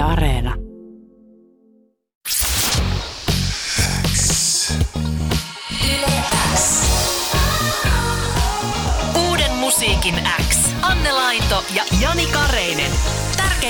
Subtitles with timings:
[0.00, 0.59] Yle Areena.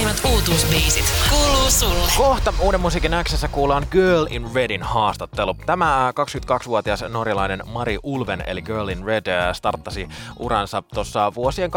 [0.01, 2.13] Tärkeimmät uutuusbiisit kuuluu sulle.
[2.17, 5.55] Kohta Uuden musiikin Xssä kuullaan Girl in Redin haastattelu.
[5.67, 10.09] Tämä 22-vuotias norjalainen Mari Ulven eli Girl in Red äh, starttasi
[10.39, 11.73] uransa tuossa vuosien 2018-2019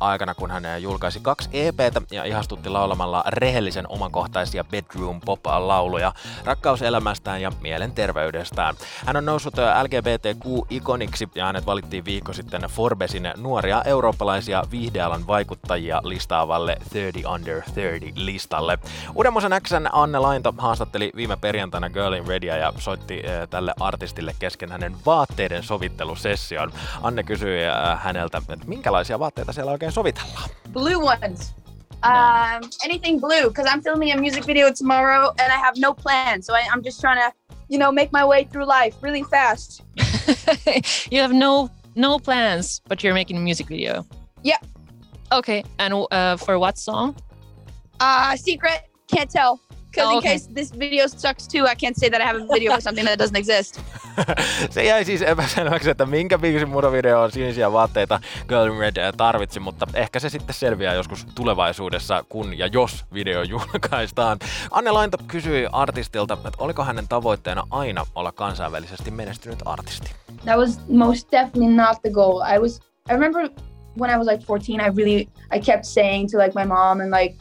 [0.00, 6.12] aikana, kun hän äh, julkaisi kaksi EPtä ja ihastutti laulamalla rehellisen omakohtaisia bedroom pop-lauluja
[6.44, 8.74] rakkauselämästään ja mielenterveydestään.
[9.06, 15.79] Hän on noussut äh, LGBTQ-ikoniksi ja hänet valittiin viikko sitten Forbesin nuoria eurooppalaisia viihdealan vaikuttajia
[16.02, 18.78] listaavalle 30 Under 30 listalle.
[19.14, 24.34] Uudemmoisen Xn Anne Lainto haastatteli viime perjantaina Girl in Redia ja soitti äh, tälle artistille
[24.38, 26.72] kesken hänen vaatteiden sovittelusession.
[27.02, 30.50] Anne kysyi äh, häneltä, että minkälaisia vaatteita siellä oikein sovitellaan.
[30.72, 31.54] Blue ones.
[32.02, 36.42] Um, anything blue, because I'm filming a music video tomorrow and I have no plan.
[36.42, 37.30] So I, I'm just trying to,
[37.68, 39.82] you know, make my way through life really fast.
[41.10, 44.06] you have no no plans, but you're making a music video.
[44.42, 44.64] Yep.
[45.32, 47.14] Okay, and uh, for what song?
[48.00, 49.60] Uh, secret, can't tell.
[49.90, 50.32] Because Oh, in okay.
[50.32, 53.06] case this video sucks too, I can't say that I have a video for something
[53.06, 53.80] that doesn't exist.
[54.70, 59.12] Se jäi siis epäselväksi, että minkä biisin muodovideo on sinisiä vaatteita Girl in Red äh,
[59.16, 64.38] tarvitsi, mutta ehkä se sitten selviää joskus tulevaisuudessa, kun ja jos video julkaistaan.
[64.70, 70.10] Anne Lainto kysyi artistilta, että oliko hänen tavoitteena aina olla kansainvälisesti menestynyt artisti.
[70.44, 72.42] That was most definitely not the goal.
[72.56, 73.50] I was, I remember
[73.94, 77.10] when I was like 14, I really, I kept saying to like my mom and
[77.10, 77.36] like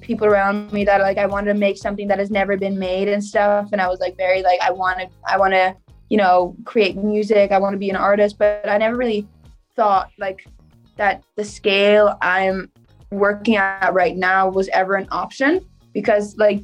[0.00, 3.08] people around me that like I wanted to make something that has never been made
[3.08, 3.70] and stuff.
[3.72, 5.74] And I was like very like I want to, I want to,
[6.10, 7.52] you know, create music.
[7.52, 9.26] I want to be an artist, but I never really
[9.74, 10.46] thought like
[10.96, 12.70] that the scale I'm
[13.10, 16.62] working at right now was ever an option because like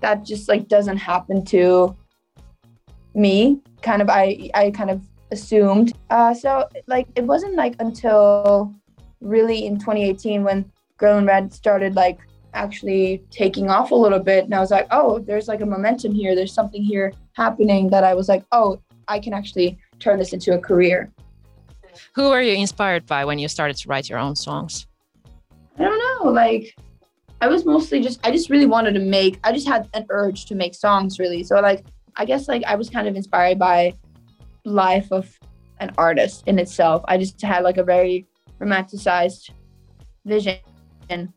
[0.00, 1.94] that just like doesn't happen to
[3.14, 3.60] me.
[3.82, 5.92] Kind of, I I kind of assumed.
[6.10, 8.74] Uh, so like it wasn't like until
[9.20, 12.18] really in 2018 when Girl in Red started like
[12.52, 16.12] actually taking off a little bit, and I was like, oh, there's like a momentum
[16.12, 16.34] here.
[16.34, 20.54] There's something here happening that I was like, oh, I can actually turn this into
[20.54, 21.12] a career.
[22.14, 24.86] Who were you inspired by when you started to write your own songs?
[25.78, 26.74] I don't know, like
[27.40, 30.46] I was mostly just I just really wanted to make I just had an urge
[30.46, 31.42] to make songs really.
[31.42, 31.84] So like
[32.16, 33.94] I guess like I was kind of inspired by
[34.64, 35.38] life of
[35.78, 37.02] an artist in itself.
[37.08, 38.26] I just had like a very
[38.60, 39.50] romanticized
[40.24, 40.58] vision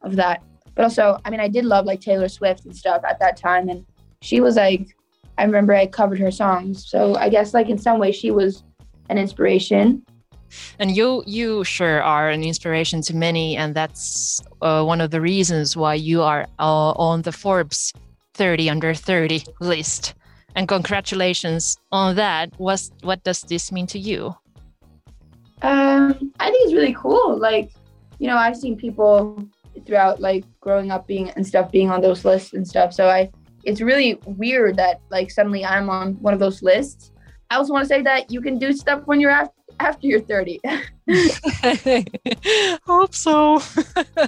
[0.02, 0.44] of that.
[0.76, 3.70] But also, I mean, I did love like Taylor Swift and stuff at that time
[3.70, 3.86] and
[4.22, 4.96] she was like
[5.38, 6.88] I remember I covered her songs.
[6.88, 8.64] So I guess like in some way she was
[9.10, 10.04] an inspiration.
[10.78, 15.20] And you, you sure are an inspiration to many, and that's uh, one of the
[15.20, 17.92] reasons why you are uh, on the Forbes
[18.36, 20.14] 30 under 30 list.
[20.56, 22.52] And congratulations on that.
[22.58, 24.36] What's, what does this mean to you?
[25.62, 27.38] Um, I think it's really cool.
[27.40, 27.72] Like,
[28.20, 29.48] you know, I've seen people
[29.86, 32.94] throughout like growing up being and stuff being on those lists and stuff.
[32.94, 33.32] So I
[33.64, 37.12] it's really weird that like suddenly I'm on one of those lists.
[37.50, 39.32] I also want to say that you can do stuff when you're
[39.80, 40.60] after you're 30.
[42.86, 43.62] Hope so.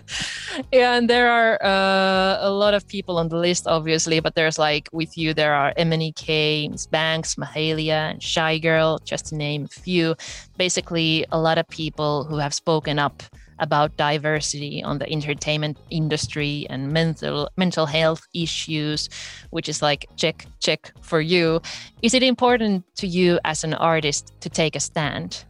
[0.73, 4.89] and there are uh, a lot of people on the list, obviously, but there's like
[4.91, 10.15] with you, there are MNEK, Ms Banks, Mahalia, and Shygirl, just to name a few.
[10.57, 13.23] Basically, a lot of people who have spoken up
[13.59, 19.09] about diversity on the entertainment industry and mental mental health issues
[19.51, 21.61] which is like check check for you
[22.01, 25.45] is it important to you as an artist to take a stand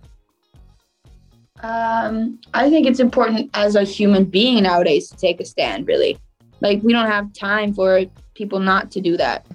[1.63, 6.19] um, I think it's important as a human being nowadays to take a stand, really.
[6.61, 8.01] Like, we don't have time for
[8.33, 9.45] people not to do that.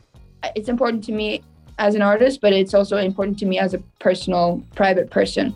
[0.56, 1.42] It's important to me
[1.78, 5.54] as an artist, but it's also important to me as a personal, private person.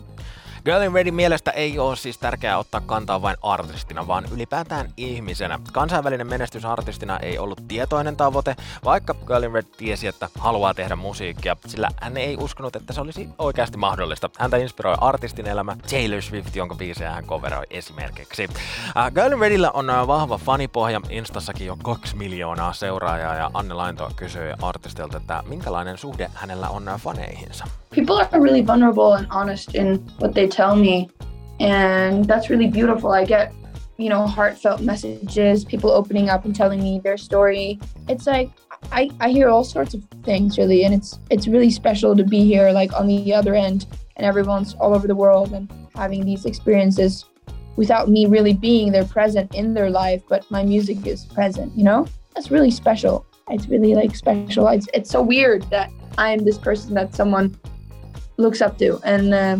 [0.65, 5.59] Girl in Redin mielestä ei ole siis tärkeää ottaa kantaa vain artistina, vaan ylipäätään ihmisenä.
[5.71, 10.95] Kansainvälinen menestys artistina ei ollut tietoinen tavoite, vaikka Girl in Red tiesi, että haluaa tehdä
[10.95, 14.29] musiikkia, sillä hän ei uskonut, että se olisi oikeasti mahdollista.
[14.39, 18.49] Häntä inspiroi artistin elämä Taylor Swift, jonka biisejä hän coveroi esimerkiksi.
[18.97, 23.73] Äh, Girl in Redillä on äh, vahva fanipohja, Instassakin jo kaksi miljoonaa seuraajaa, ja Anne
[23.73, 27.65] Lainto kysyi artistilta, että minkälainen suhde hänellä on äh, faneihinsa.
[27.95, 31.09] people are really vulnerable and honest in what they tell me
[31.59, 33.53] and that's really beautiful i get
[33.97, 37.79] you know heartfelt messages people opening up and telling me their story
[38.09, 38.49] it's like
[38.91, 42.43] i i hear all sorts of things really and it's it's really special to be
[42.43, 43.85] here like on the other end
[44.17, 47.25] and everyone's all over the world and having these experiences
[47.75, 51.83] without me really being there present in their life, but my music is present, you
[51.83, 52.07] know?
[52.33, 53.25] That's really special.
[53.49, 54.67] It's really like special.
[54.69, 57.57] It's, it's so weird that I'm this person that someone
[58.37, 59.57] looks up to and uh,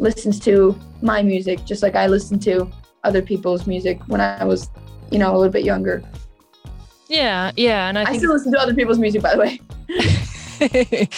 [0.00, 2.68] listens to my music, just like I listened to
[3.04, 4.70] other people's music when I was,
[5.10, 6.02] you know, a little bit younger.
[7.08, 9.60] Yeah, yeah, and I, I still listen to other people's music, by the way.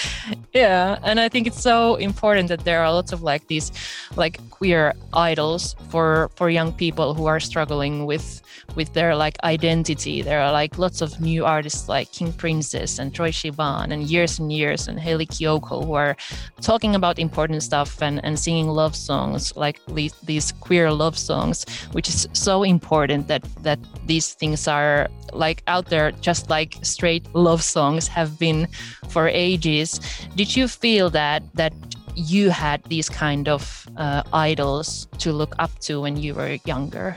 [0.54, 3.72] yeah and i think it's so important that there are lots of like these
[4.14, 8.40] like queer idols for for young people who are struggling with
[8.74, 10.22] with their like identity.
[10.22, 14.38] There are like lots of new artists like king princess and troye sivan and years
[14.38, 16.16] and years and Hayley Kiyoko who are
[16.60, 21.64] talking about important stuff and and singing love songs like these, these queer love songs
[21.92, 27.26] which is so important that that these things are like out there just like straight
[27.34, 28.68] love songs have been
[29.08, 30.00] for ages.
[30.36, 31.72] Did you feel that that
[32.14, 37.16] you had these kind of uh, idols to look up to when you were younger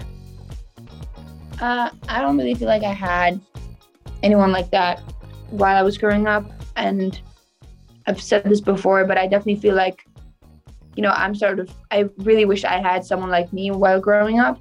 [1.62, 3.40] Uh, I don't really feel like I had
[4.24, 5.00] anyone like that
[5.50, 6.52] while I was growing up.
[6.76, 7.20] And
[8.08, 10.06] I've said this before, but I definitely feel like,
[10.96, 14.40] you know, I'm sort of, I really wish I had someone like me while growing
[14.40, 14.60] up.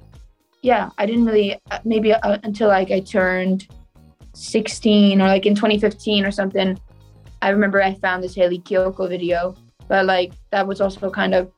[0.61, 3.67] Yeah, I didn't really, uh, maybe uh, until like I turned
[4.33, 6.79] 16 or like in 2015 or something.
[7.41, 9.55] I remember I found this Hayley Kiyoko video,
[9.87, 11.51] but like that was also kind of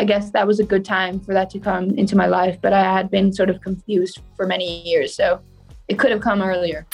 [0.00, 2.72] I guess that was a good time for that to come into my life, but
[2.72, 5.42] I had been sort of confused for many years, so
[5.88, 6.86] it could have come earlier.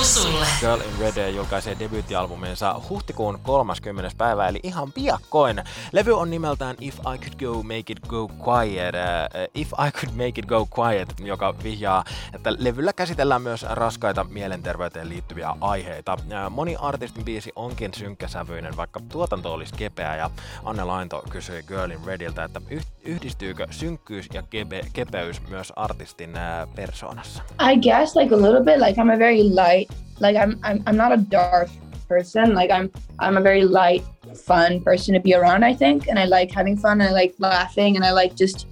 [0.00, 0.46] Kuuluu sulle.
[0.60, 4.10] Girl in Red julkaisee debyyttialbuminsa huhtikuun 30.
[4.18, 5.62] päivä, eli ihan piakkoin.
[5.92, 10.14] Levy on nimeltään If I Could Go Make It Go Quiet, äh, If I Could
[10.16, 12.04] Make It Go Quiet, joka vihjaa,
[12.34, 16.16] että levyllä käsitellään myös raskaita mielenterveyteen liittyviä aiheita.
[16.32, 20.30] Äh, Moni artistin biisi onkin synkkäsävyinen, vaikka tuotanto olisi kepeä, ja
[20.64, 26.36] Anne Lainto kysyi Girl in Rediltä, että yh- yhdistyykö synkkyys ja kepe- kepeys myös artistin
[26.36, 27.42] äh, persoonassa?
[27.72, 30.96] I guess like a little bit, like I'm a very light, like I'm I'm, I'm
[30.96, 31.68] not a dark
[32.08, 32.54] person.
[32.54, 34.04] Like I'm I'm a very light,
[34.34, 36.08] fun person to be around, I think.
[36.08, 38.66] And I like having fun I like laughing and I like just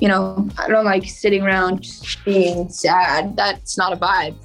[0.00, 1.86] you know, I don't like sitting around
[2.24, 3.36] being sad.
[3.36, 4.36] That's not a vibe.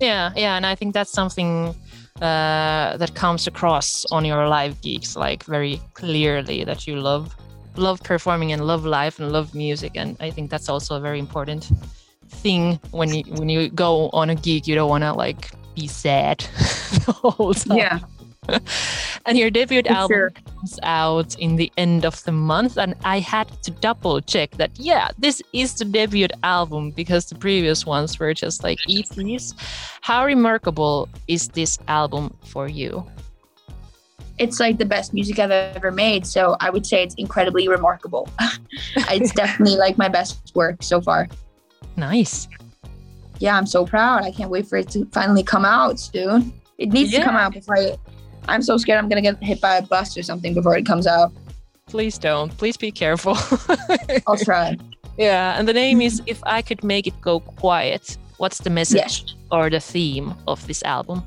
[0.00, 1.74] yeah yeah and i think that's something
[2.20, 7.34] uh, that comes across on your live gigs like very clearly that you love
[7.76, 11.70] love performing and love life and love music and i think that's also very important
[12.28, 15.86] thing when you when you go on a gig you don't want to like be
[15.86, 16.38] sad
[17.06, 17.98] the whole time yeah
[19.26, 20.30] and your debut For album sure.
[20.30, 24.70] comes out in the end of the month and i had to double check that
[24.78, 29.54] yeah this is the debut album because the previous ones were just like eps
[30.00, 33.06] how remarkable is this album for you
[34.38, 36.26] it's like the best music I've ever made.
[36.26, 38.28] So I would say it's incredibly remarkable.
[38.96, 41.28] it's definitely like my best work so far.
[41.96, 42.48] Nice
[43.40, 44.24] Yeah, I'm so proud.
[44.24, 46.52] I can't wait for it to finally come out soon.
[46.76, 47.96] It needs to come out before I.
[48.48, 51.06] I'm so scared I'm gonna get hit by a bus or something before it comes
[51.06, 51.30] out.
[51.86, 53.36] please don't please be careful
[54.26, 54.76] I'll try.
[55.16, 59.34] yeah and the name is if i could make it go quiet what's the message
[59.50, 61.22] or the theme of this album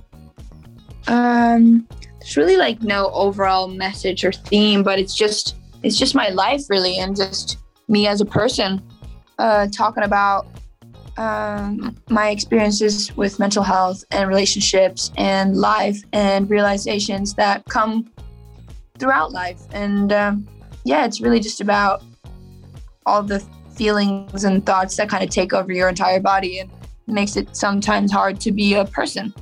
[1.08, 1.88] Um,
[2.20, 6.62] it's really like no overall message or theme, but it's just it's just my life
[6.70, 7.58] really, and just
[7.88, 8.82] me as a person,
[9.42, 10.46] uh, talking about
[11.18, 18.10] um, my experiences with mental health and relationships and life and realizations that come
[19.00, 19.60] throughout life.
[19.74, 20.48] And um,
[20.84, 22.04] yeah, it's really just about
[23.08, 23.40] all the
[23.74, 26.70] feelings and thoughts that kind of take over your entire body and
[27.08, 29.34] makes it sometimes hard to be a person.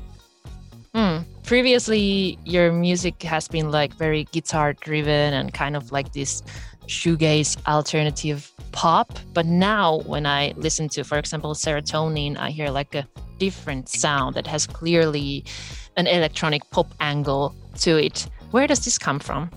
[0.96, 1.18] Hmm.
[1.44, 6.42] Previously, your music has been like very guitar driven and kind of like this
[6.88, 9.18] shoegaze alternative pop.
[9.34, 13.08] But now, when I listen to, for example, Serotonin, I hear like a
[13.38, 15.46] different sound that has clearly
[15.98, 18.28] an electronic pop angle to it.
[18.52, 19.50] Where does this come from?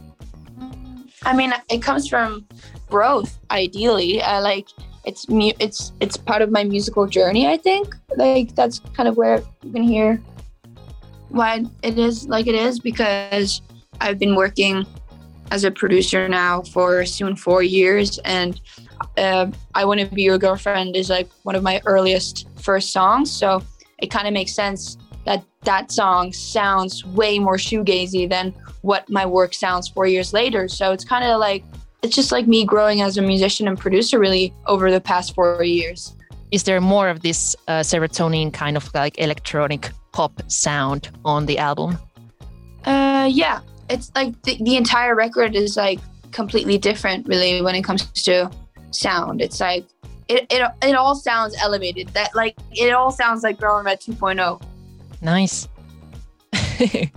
[1.25, 2.47] I mean, it comes from
[2.90, 3.38] growth.
[3.50, 4.69] Ideally, I like
[5.04, 7.47] it's mu- it's it's part of my musical journey.
[7.47, 10.21] I think like that's kind of where you can hear
[11.28, 13.62] why it is like it is because
[14.00, 14.87] I've been working
[15.50, 18.61] as a producer now for soon four years, and
[19.16, 23.30] uh, I Want to Be Your Girlfriend is like one of my earliest first songs.
[23.30, 23.62] So
[23.99, 29.25] it kind of makes sense that that song sounds way more shoegazy than what my
[29.25, 30.68] work sounds four years later.
[30.68, 31.64] So it's kind of like
[32.02, 35.62] it's just like me growing as a musician and producer really over the past four
[35.62, 36.16] years.
[36.50, 41.59] Is there more of this uh, serotonin kind of like electronic pop sound on the
[41.59, 41.97] album?
[42.85, 46.00] Uh, yeah, it's like the, the entire record is like
[46.32, 48.50] completely different, really, when it comes to
[48.94, 49.40] sound.
[49.40, 49.84] It's like
[50.28, 52.08] it, it, it all sounds elevated.
[52.08, 54.62] That like it all sounds like Girl in Red 2.0.
[55.20, 55.68] Nice.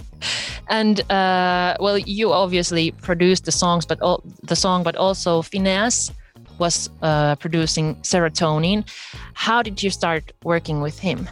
[0.70, 6.12] and uh, well, you obviously produced the songs, but all, the song, but also Finneas
[6.58, 8.88] was uh, producing Serotonin.
[9.34, 11.29] How did you start working with him?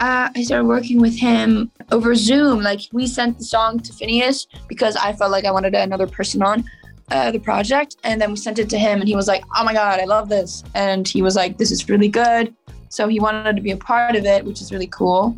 [0.00, 2.62] Uh, I started working with him over Zoom.
[2.62, 6.42] Like we sent the song to Finneas because I felt like I wanted another person
[6.42, 6.64] on
[7.12, 9.64] uh, the project, and then we sent it to him, and he was like, "Oh
[9.64, 12.54] my god, I love this!" And he was like, "This is really good."
[12.88, 15.36] So he wanted to be a part of it, which is really cool.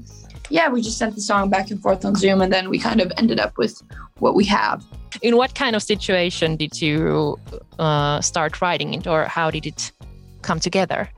[0.51, 3.01] Yeah, we just sent the song back and forth on Zoom, and then we kind
[3.01, 3.83] of ended up with
[4.19, 4.85] what we have.
[5.23, 7.39] In what kind of situation did you
[7.79, 9.93] uh, start writing it, or how did it
[10.43, 11.09] come together?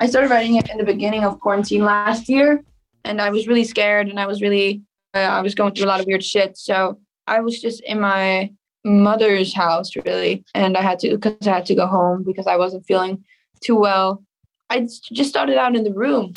[0.00, 2.62] I started writing it in the beginning of quarantine last year,
[3.04, 4.82] and I was really scared, and I was really,
[5.14, 6.56] uh, I was going through a lot of weird shit.
[6.56, 8.50] So I was just in my
[8.84, 12.56] mother's house, really, and I had to because I had to go home because I
[12.56, 13.24] wasn't feeling
[13.60, 14.24] too well.
[14.70, 16.34] I just started out in the room.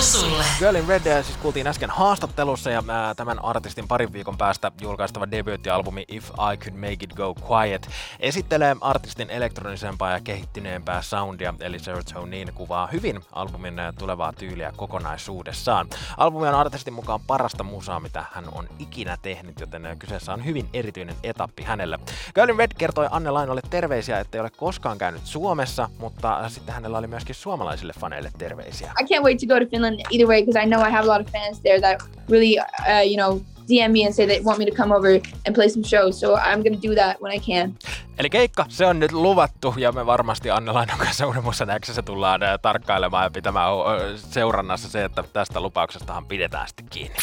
[0.00, 0.44] Sulle.
[0.58, 4.38] Girl in Red äh, siis kuultiin äsken haastattelussa ja ää, äh, tämän artistin parin viikon
[4.38, 7.88] päästä julkaistava debyyttialbumi If I Could Make It Go Quiet
[8.20, 15.86] esittelee artistin elektronisempaa ja kehittyneempää soundia, eli Serotonin kuvaa hyvin albumin äh, tulevaa tyyliä kokonaisuudessaan.
[16.16, 20.68] Albumi on artistin mukaan parasta musaa, mitä hän on ikinä tehnyt, joten kyseessä on hyvin
[20.72, 21.98] erityinen etappi hänelle.
[22.34, 26.98] Girl in Red kertoi Anne Lainolle terveisiä, ettei ole koskaan käynyt Suomessa, mutta sitten hänellä
[26.98, 28.92] oli myöskin suomalaisille faneille terveisiä.
[29.00, 31.08] I can't wait to go to Finland either way because I know I have a
[31.08, 34.58] lot of fans there that really, uh, you know, DM me and say they want
[34.58, 36.20] me to come over and play some shows.
[36.20, 37.74] So I'm gonna do that when I can.
[38.18, 42.42] Eli keikka, se on nyt luvattu ja me varmasti Anne Lainon kanssa Uudemmassa Näksessä tullaan
[42.42, 43.68] äh, tarkkailemaan ja pitämään
[44.16, 47.16] seurannassa se, että tästä lupauksestahan pidetään sitten kiinni.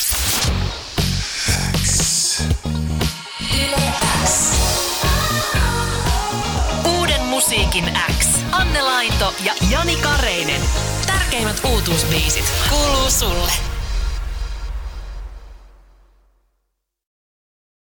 [7.53, 8.27] Musiikin X.
[8.51, 10.61] Anne Laito ja Jani Kareinen.
[11.05, 13.51] Tärkeimmät uutuusbiisit kuuluu sulle.